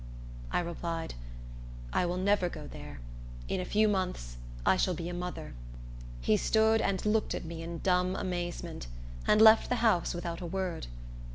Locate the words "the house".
9.69-10.15